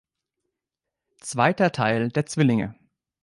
[1.19, 2.73] Zweiter Theil der Zwillinge".